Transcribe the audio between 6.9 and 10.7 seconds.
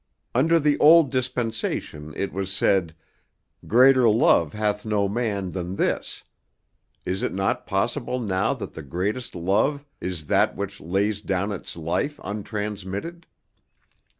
is it not possible now that the greatest love is that